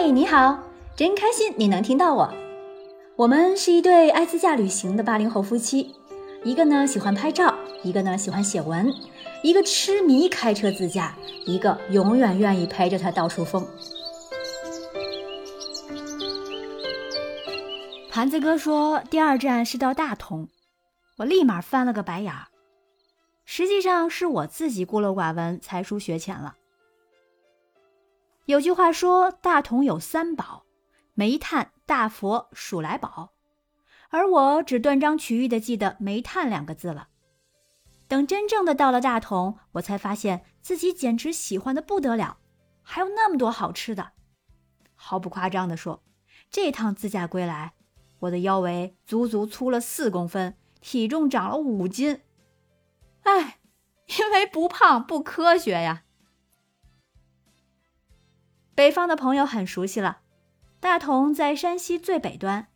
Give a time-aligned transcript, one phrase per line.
[0.00, 0.56] 嘿，你好，
[0.94, 2.32] 真开心你能听到我。
[3.16, 5.92] 我们是一对爱自驾旅行的八零后夫妻，
[6.44, 7.52] 一个呢喜欢拍照，
[7.82, 8.94] 一个呢喜欢写文，
[9.42, 11.16] 一个痴迷开车自驾，
[11.46, 13.66] 一个永远愿意陪着他到处疯。
[18.08, 20.48] 盘子哥说第二站是到大同，
[21.16, 22.46] 我立马翻了个白眼儿。
[23.44, 26.54] 实际上是我自己孤陋寡闻，才疏学浅了。
[28.48, 30.64] 有句话说，大同有三宝：
[31.12, 33.34] 煤炭、大佛、数来宝。
[34.08, 37.08] 而我只断章取义的记得“煤炭”两个字了。
[38.08, 42.38] 等真正的到了大同，我才发现自己简直喜欢的不得了，
[42.80, 44.12] 还有那么多好吃的。
[44.94, 46.02] 毫不夸张的说，
[46.50, 47.74] 这趟自驾归来，
[48.20, 52.22] 我的腰围足足粗了四公分，体重长了五斤。
[53.24, 53.58] 哎，
[54.18, 56.04] 因为不胖不科学呀。
[58.78, 60.20] 北方的朋友很熟悉了，
[60.78, 62.68] 大同在山西最北端，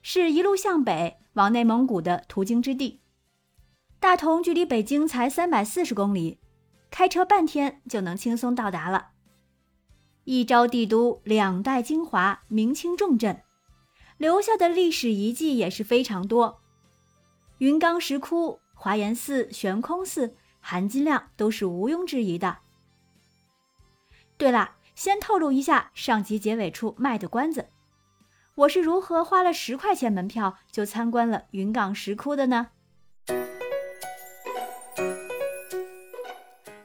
[0.00, 3.00] 是一路向北往内蒙古的途经之地。
[3.98, 6.38] 大同距离北京才三百四十公里，
[6.92, 9.08] 开车半天就能轻松到达了。
[10.22, 13.42] 一朝帝都，两代精华，明清重镇，
[14.18, 16.60] 留下的历史遗迹也是非常多。
[17.58, 22.58] 云冈石窟、华严寺、悬空寺，含金量都是毋庸置疑的。
[24.38, 24.76] 对了。
[24.94, 27.68] 先透露一下上集结尾处卖的关子，
[28.54, 32.68] 我是如何花了十块钱门票就参观了云冈石窟的呢？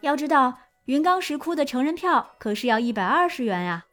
[0.02, 3.86] 要知道，云冈石窟的成人票可是要一百二十元呀！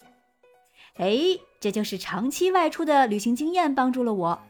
[0.94, 1.18] 哎，
[1.58, 4.42] 这就是长期外出的旅行经验帮助了我，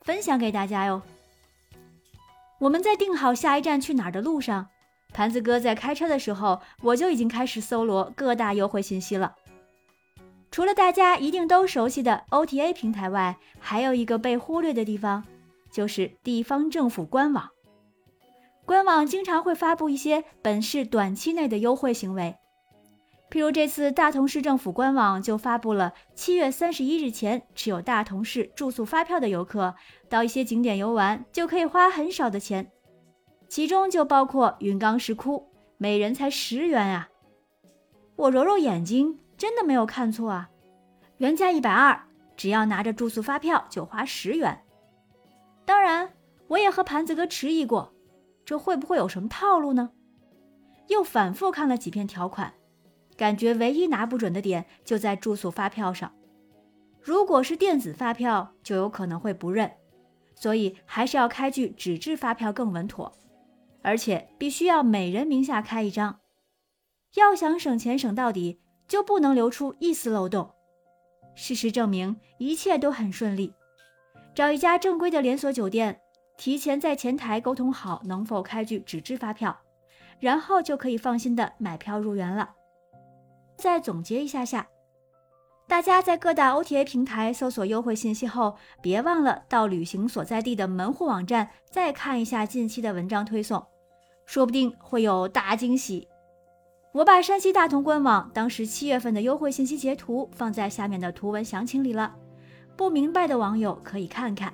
[0.00, 1.02] 分享给大家哟。
[2.58, 4.68] 我们在定好下一站去哪儿的路上。
[5.14, 9.36] 盘子哥在开车的时候，我就已经开始搜罗各大优惠信息了。
[10.50, 15.24] 除了大家一定都熟悉的 OTA 平台外，还有一个被忽略的地方，
[15.70, 17.48] 就是地方政府官网。
[18.64, 22.34] 官网经常会发布一些本市短期内的优惠行为，
[23.30, 29.74] 譬如这次大同市政府官网就发布了七月三十一日前持有大同市住宿发票的游客，
[30.08, 32.70] 到一些景点游玩就可以花很少的钱。
[33.54, 35.48] 其中就包括云冈石窟，
[35.78, 37.08] 每人才十元啊！
[38.16, 40.50] 我揉揉眼睛，真的没有看错啊！
[41.18, 42.02] 原价一百二，
[42.36, 44.60] 只要拿着住宿发票就花十元。
[45.64, 46.12] 当然，
[46.48, 47.94] 我也和盘子哥迟疑过，
[48.44, 49.92] 这会不会有什么套路呢？
[50.88, 52.52] 又反复看了几篇条款，
[53.16, 56.12] 感觉唯一拿不准的点就在住宿发票上。
[57.00, 59.70] 如果是电子发票，就有可能会不认，
[60.34, 63.12] 所以还是要开具纸质发票更稳妥。
[63.84, 66.20] 而且必须要每人名下开一张，
[67.16, 68.58] 要想省钱省到底，
[68.88, 70.50] 就不能留出一丝漏洞。
[71.34, 73.52] 事实证明，一切都很顺利。
[74.34, 76.00] 找一家正规的连锁酒店，
[76.38, 79.60] 提前在前台沟通好能否开具纸质发票，
[80.18, 82.54] 然后就可以放心的买票入园了。
[83.56, 84.66] 再总结一下下，
[85.68, 93.62] 大家在各大 OTA 平台搜索优惠信息后，别忘了到旅行所在地的门户网站再看一下近期的文章推送。
[94.26, 96.08] 说不定会有大惊喜。
[96.92, 102.14] 我把山西大同官网当时七月份的优惠信息截图放在下面的图文详情里了，
[102.76, 104.52] 不明白的网友可以看看。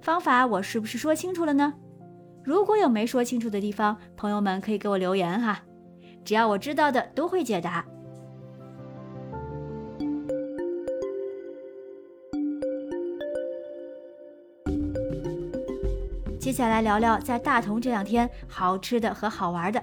[0.00, 1.72] 方法我是不是说清楚了呢？
[2.42, 5.62] 如果有没说清楚的地方，朋友们可以给我留言哈，
[6.24, 7.86] 只要我知道的都会解答。
[16.44, 19.82] 接下来聊聊在大同这两天好吃的和好玩的。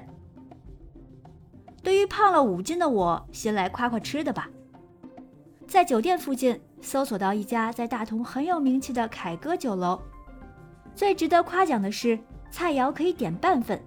[1.82, 4.48] 对于胖了五斤的我，先来夸夸吃的吧。
[5.66, 10.00] 在酒店附近搜索到一家在大同很有名气的凯歌酒楼，
[10.94, 12.20] 最值得夸奖的是
[12.52, 13.84] 菜肴可以点半份。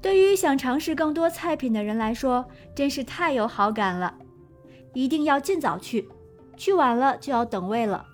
[0.00, 2.46] 对于想尝试更多菜品的人来说，
[2.76, 4.14] 真是太有好感了。
[4.94, 6.08] 一定要尽早去，
[6.56, 8.06] 去晚了就要等位了。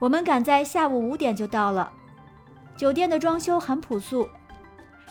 [0.00, 1.92] 我们赶在下午五点就到了。
[2.80, 4.26] 酒店的装修很朴素，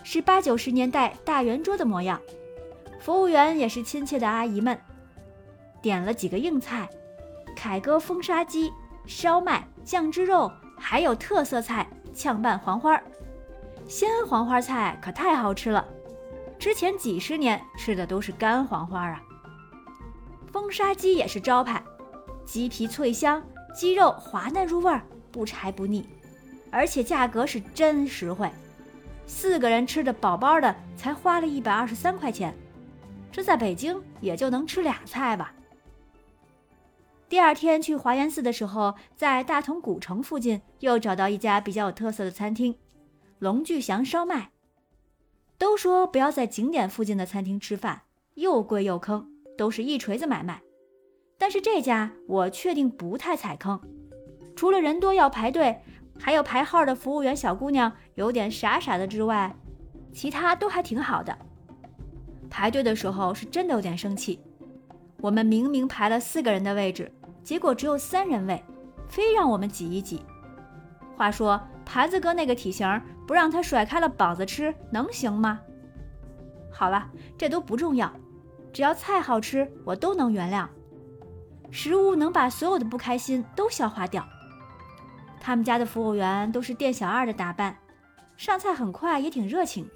[0.04, 2.20] 是八九十年代大圆桌的模样。
[3.00, 4.76] 服务员也是亲切的阿姨们。
[5.80, 6.90] 点了几个硬菜：
[7.56, 8.74] 凯歌风沙鸡、
[9.06, 13.00] 烧麦、酱汁肉，还有特色菜炝拌黄花。
[13.88, 15.88] 鲜黄花菜可太好吃了，
[16.58, 19.22] 之前几十年吃的都是干黄花啊。
[20.52, 21.84] 风沙鸡也是招牌，
[22.48, 23.44] 鸡皮脆香，
[23.76, 26.10] 鸡肉滑嫩入味儿，不柴不腻。
[26.72, 28.50] 而且价格是真实惠，
[29.26, 32.56] 四个人吃的饱饱的，才花了一百二十三块钱，
[33.32, 35.54] 这在北京也就能吃俩菜吧。
[37.28, 42.76] 第二天去华严寺的时候，在大同古城附近又找到一家比较有特色的餐厅——
[43.38, 44.50] 龙聚祥烧麦。
[45.58, 48.02] 都说不要在景点附近的餐厅吃饭，
[48.34, 50.62] 又贵又坑，都是一锤子买卖。
[51.38, 53.80] 但是这家我确定不太踩坑，
[54.56, 55.80] 除了人多要排队，
[56.22, 59.56] 还有排号的服务员小姑娘有点傻傻的之外，
[60.12, 61.36] 其他都还挺好的。
[62.50, 64.40] 排队的时候是真的有点生气，
[65.22, 67.12] 我们明明排了四个人的位置。
[67.44, 68.64] 结果只有三人位，
[69.08, 70.24] 非让我们挤一挤。
[71.16, 75.60] 话说盘子哥那个体型，不让他甩开了膀子吃，能行吗？
[76.72, 78.12] 好了，这都不重要，
[78.74, 80.68] 只要菜好吃，我都能原谅。
[81.72, 84.28] 食物能把所有的不开心都消化掉。
[85.40, 87.78] 他们家的服务员都是店小二的打扮，
[88.38, 89.90] 上菜很快，也挺热情。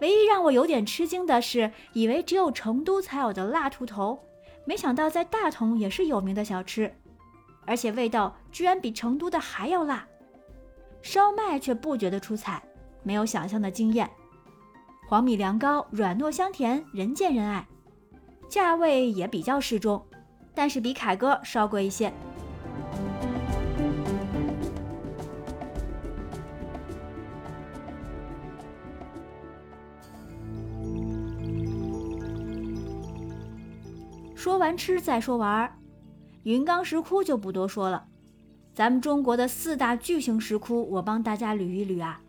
[0.00, 4.18] 唯一让我有点吃惊的是，以为只有成都才有的辣兔头。
[4.64, 6.92] 没想到在大同也是有名的小吃，
[7.64, 10.06] 而且味道居然比成都的还要辣。
[11.02, 12.62] 烧麦却不觉得出彩，
[13.02, 14.10] 没有想象的惊艳。
[15.08, 17.64] 黄米凉糕软糯香甜，人见人爱，
[18.48, 20.04] 价位也比较适中，
[20.52, 22.12] 但是比凯哥稍贵一些。
[34.46, 35.76] 说完吃再说玩，
[36.44, 38.06] 云冈石窟就不多说了。
[38.72, 42.20] 咱们中国的四大巨型石窟，我帮大家捋一捋啊。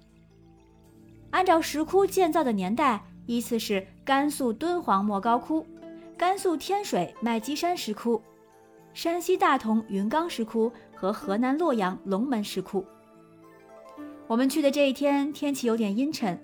[1.29, 5.63] 按照石窟建造的年代，依次是甘肃敦煌莫高窟、
[6.17, 8.19] 甘肃天水麦积山石窟、
[8.95, 12.83] 山西大同云冈石窟和河南洛阳龙门石窟。
[14.25, 16.43] 我们去的这一天天气有点阴沉，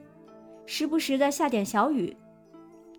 [0.67, 2.15] 时不时的下点小雨。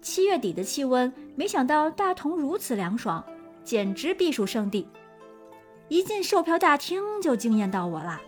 [0.05, 3.25] 七月底的气温，没想到大同如此凉爽，
[3.65, 4.87] 简直避暑胜地。
[5.89, 8.21] 一进售票大厅就惊艳到我了，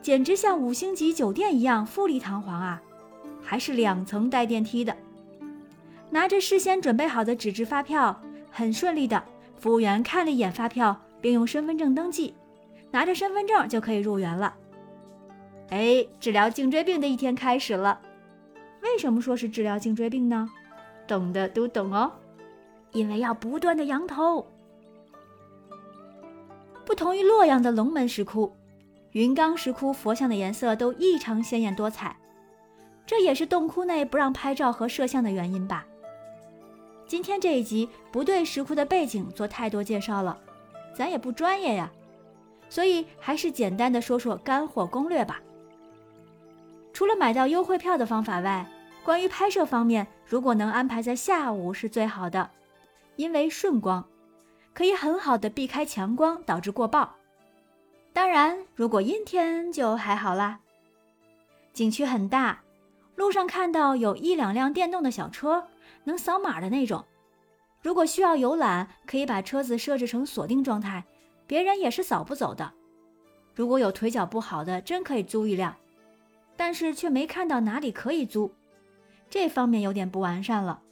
[0.00, 2.80] 简直像五星级酒店一样富丽堂皇啊！
[3.42, 4.96] 还是两层带电梯的。
[6.10, 9.20] 拿着事先准备好的纸质发票，很顺利的，
[9.58, 12.34] 服务员看了一眼发票，并用身份证登记，
[12.92, 14.54] 拿着身份证就可以入园了。
[15.70, 18.00] 哎，治疗颈椎病的一天开始了。
[18.80, 20.48] 为什么说是治疗颈椎病呢？
[21.06, 22.12] 懂的都懂哦，
[22.92, 24.46] 因为要不断的扬头。
[26.84, 28.52] 不同于洛阳的龙门石窟，
[29.12, 32.16] 云冈石窟佛像的颜色都异常鲜艳多彩，
[33.04, 35.86] 这也是洞窟内不让拍照和摄像的原因吧。
[37.06, 40.38] 今天这一集不对石窟的背景做太多介绍了，
[40.94, 41.90] 咱也不专业呀，
[42.68, 45.40] 所以还是简单的说说干货攻略吧。
[46.92, 48.66] 除了买到优惠票的方法外，
[49.06, 52.50] 关于拍摄方面，如果能安排在下午是最好的，
[53.14, 54.04] 因为顺光，
[54.74, 57.08] 可以很好的避开强光，导致过曝。
[58.12, 60.58] 当然，如果阴天就还好啦。
[61.72, 62.60] 景区很大，
[63.14, 65.68] 路上看到有一两辆电动的小车，
[66.02, 67.04] 能扫码的那种。
[67.82, 71.04] 如果需要游览，可以把车子设置成锁定状态，
[71.46, 72.72] 别人也是扫不走的。
[73.54, 75.72] 如果有腿脚不好的，真可以租一辆，
[76.56, 78.50] 但是却没看到哪里可以租。
[79.28, 80.82] 这方面有点不完善了，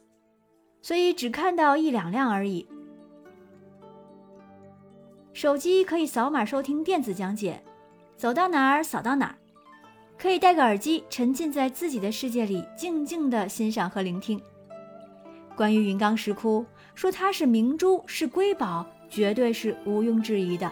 [0.81, 2.67] 所以只看到一两辆而已。
[5.33, 7.61] 手机可以扫码收听电子讲解，
[8.15, 9.35] 走到哪儿扫到哪儿，
[10.17, 14.41] 可以戴个耳机，沉浸在自己的世界里，静静的欣赏和聆听。
[15.55, 20.71] 关于云冈石窟，说它是明珠是瑰宝，绝对是毋庸置疑的。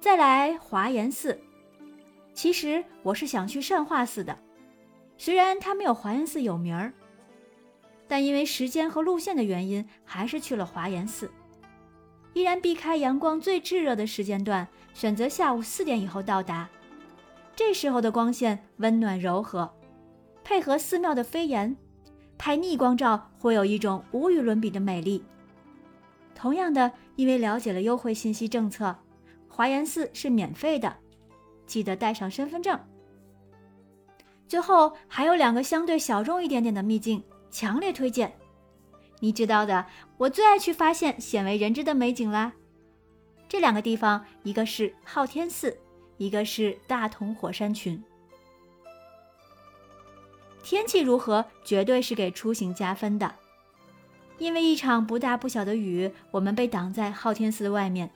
[0.00, 1.38] 再来华严寺。
[2.40, 4.34] 其实我是想去善化寺的，
[5.18, 6.90] 虽然它没有华严寺有名儿，
[8.08, 11.30] 但因为时间和路线的原因，还是去了华严寺。
[12.32, 16.66] 依然避开阳光最炙热的时间段，选择下午四点以后到达。
[17.54, 19.70] 这时候的光线温暖柔和，
[20.42, 21.76] 配合寺庙的飞檐，
[22.38, 25.22] 拍逆光照会有一种无与伦比的美丽。
[26.34, 28.96] 同样的，因为了解了优惠信息政策，
[29.46, 30.96] 华严寺是免费的。
[31.70, 32.76] 记得带上身份证。
[34.48, 38.36] 最后还有两个相对小众一点点的秘境，强烈推荐。
[39.20, 39.86] 你知道的，
[40.16, 42.52] 我最爱去发现鲜为人知的美景啦。
[43.48, 45.78] 这两个地方，一个是昊天寺，
[46.16, 48.02] 一个是大同火山群。
[50.64, 53.32] 天气如何，绝对是给出行加分的。
[54.38, 58.10] 因为一场不大不小的雨，我们被挡在昊天寺的外面。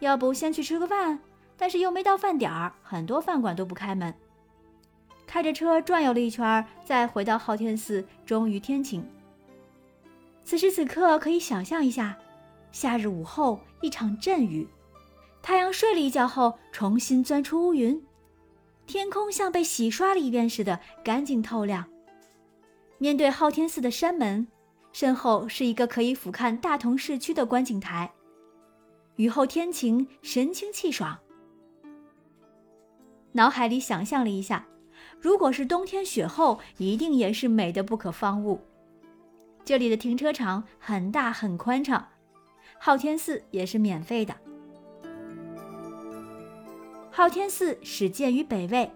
[0.00, 1.20] 要不先去吃个饭？
[1.56, 4.12] 但是又没到饭点儿，很多饭馆都不开门。
[5.26, 9.04] 开着车转悠了一圈，再回到昊天寺，终于天晴。
[10.44, 12.16] 此时此刻，可以想象一下，
[12.70, 14.68] 夏日午后一场阵雨，
[15.42, 18.00] 太阳睡了一觉后重新钻出乌云，
[18.86, 21.84] 天空像被洗刷了一遍似的干净透亮。
[22.98, 24.46] 面对昊天寺的山门，
[24.92, 28.12] 身后是一个可以俯瞰大同市区的观景台。
[29.16, 31.18] 雨后天晴，神清气爽。
[33.36, 34.66] 脑海里想象了一下，
[35.20, 38.58] 如果是冬天雪后，一定也是美的不可方物。
[39.62, 42.08] 这里的停车场很大很宽敞，
[42.78, 44.34] 昊天寺也是免费的。
[47.10, 48.90] 昊天寺始建于北魏，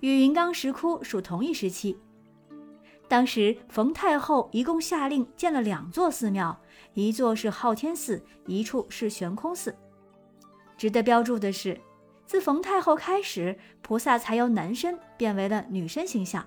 [0.00, 1.94] 与云冈石窟属同一时期。
[3.06, 6.58] 当时冯太后一共下令建了两座寺庙，
[6.94, 9.76] 一座是昊天寺，一处是悬空寺。
[10.78, 11.78] 值得标注的是，
[12.28, 16.46] 自冯太后开始，菩萨才由男身变为了女身形象。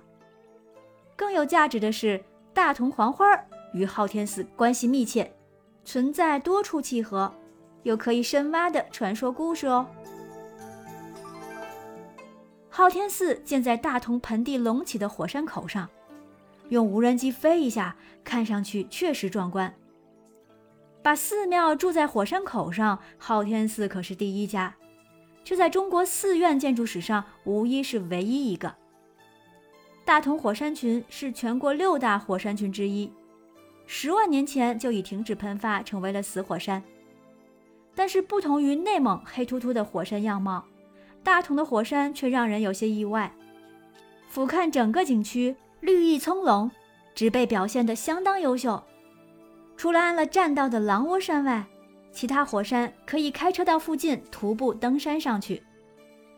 [1.16, 2.22] 更有价值的是，
[2.54, 3.26] 大同黄花
[3.74, 5.34] 与昊天寺关系密切，
[5.84, 7.34] 存在多处契合，
[7.82, 9.84] 有可以深挖的传说故事哦。
[12.70, 15.90] 昊天寺建在大同盆地隆起的火山口上。
[16.68, 19.74] 用无人机飞一下，看上去确实壮观。
[21.02, 24.72] 把寺庙住在火山口上，昊天寺可是第一家，
[25.44, 28.74] 却在中国寺院建筑史上无疑是唯一一个。
[30.04, 33.12] 大同火山群是全国六大火山群之一，
[33.86, 36.82] 十万年前就已停止喷发，成为了死火山。
[37.94, 40.64] 但是不同于内蒙黑秃秃的火山样貌，
[41.22, 43.32] 大同的火山却让人有些意外。
[44.28, 45.56] 俯瞰整个景区。
[45.82, 46.70] 绿意葱茏，
[47.12, 48.80] 植被表现得相当优秀。
[49.76, 51.66] 除了安了栈道的狼窝山外，
[52.12, 55.62] 其他火山可以开车到附近徒步登山上去。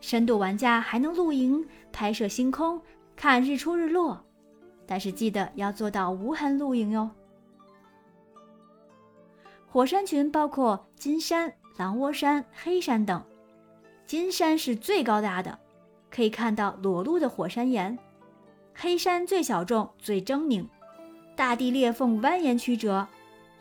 [0.01, 2.81] 深度玩家还能露营、拍摄星空、
[3.15, 4.23] 看日出日落，
[4.85, 7.09] 但是记得要做到无痕露营哟。
[9.67, 13.21] 火山群包括金山、狼窝山、黑山等。
[14.05, 15.59] 金山是最高大的，
[16.09, 17.97] 可以看到裸露的火山岩。
[18.73, 20.67] 黑山最小众、最狰狞，
[21.35, 23.07] 大地裂缝蜿蜒曲折，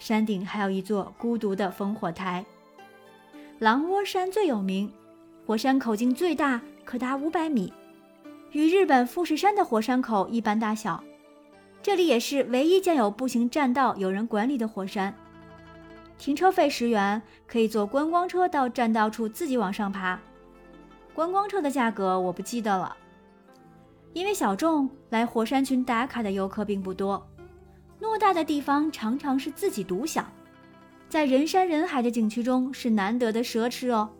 [0.04, 2.44] 山顶还有一座孤独的烽火台。
[3.58, 4.92] 狼窝山最有名，
[5.46, 7.72] 火山口径最大，可达五百米，
[8.52, 11.02] 与日本富士山的火山口一般大小。
[11.82, 15.14] 这里也是唯一建有步行栈道、有人管理的火山。
[16.18, 20.20] 停车费十元，可以坐观光车到栈道处自己往上爬。
[21.14, 22.94] 观光车的价格我不记得了。
[24.12, 27.26] 因为小众，来火山群打卡的游客并不多。
[28.04, 30.30] 偌大的地方常常是自己独享，
[31.08, 34.10] 在人山人海的景区中是难得的奢侈哦。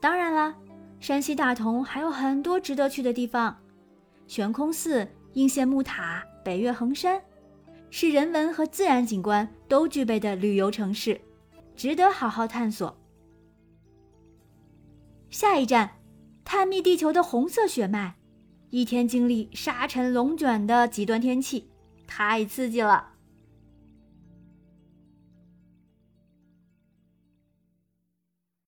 [0.00, 0.54] 当然了，
[1.00, 3.56] 山西大同还有很多值得去的地方，
[4.26, 7.20] 悬空寺、应县木塔、北岳恒山，
[7.90, 11.20] 是人文和自然景观都具备的旅游城市，
[11.74, 12.96] 值得好好探索。
[15.30, 15.90] 下一站。
[16.42, 18.16] 探秘地球的红色血脉，
[18.70, 21.68] 一天经历沙尘龙卷的极端天气，
[22.06, 23.08] 太刺激了。